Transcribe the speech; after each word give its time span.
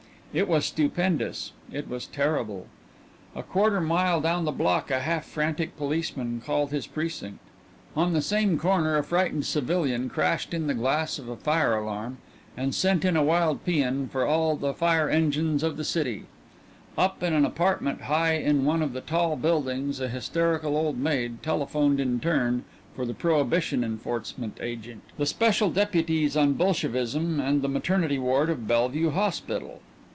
It 0.33 0.47
was 0.47 0.65
stupendous; 0.65 1.51
it 1.73 1.89
was 1.89 2.07
terrible. 2.07 2.67
A 3.35 3.43
quarter 3.43 3.81
mile 3.81 4.21
down 4.21 4.45
the 4.45 4.53
block 4.53 4.89
a 4.89 5.01
half 5.01 5.25
frantic 5.25 5.75
policeman 5.75 6.41
called 6.45 6.71
his 6.71 6.87
precinct; 6.87 7.39
on 7.97 8.13
the 8.13 8.21
same 8.21 8.57
corner 8.57 8.95
a 8.97 9.03
frightened 9.03 9.45
civilian 9.45 10.07
crashed 10.07 10.53
in 10.53 10.67
the 10.67 10.73
glass 10.73 11.19
of 11.19 11.27
a 11.27 11.35
fire 11.35 11.75
alarm 11.75 12.17
and 12.55 12.73
sent 12.73 13.03
in 13.03 13.17
a 13.17 13.23
wild 13.25 13.65
paean 13.65 14.07
for 14.07 14.25
all 14.25 14.55
the 14.55 14.73
fire 14.73 15.09
engines 15.09 15.63
of 15.63 15.75
the 15.75 15.83
city; 15.83 16.23
up 16.97 17.21
in 17.21 17.33
an 17.33 17.43
apartment 17.43 18.03
high 18.03 18.35
in 18.35 18.63
one 18.63 18.81
of 18.81 18.93
the 18.93 19.01
tall 19.01 19.35
buildings 19.35 19.99
a 19.99 20.07
hysterical 20.07 20.77
old 20.77 20.97
maid 20.97 21.43
telephoned 21.43 21.99
in 21.99 22.21
turn 22.21 22.63
for 22.95 23.05
the 23.05 23.13
prohibition 23.13 23.83
enforcement 23.83 24.57
agent; 24.61 25.01
the 25.17 25.25
special 25.25 25.69
deputies 25.69 26.37
on 26.37 26.53
Bolshevism, 26.53 27.41
and 27.41 27.61
the 27.61 27.67
maternity 27.67 28.17
ward 28.17 28.49
of 28.49 28.65
Bellevue 28.65 29.09
Hospital. 29.09 29.81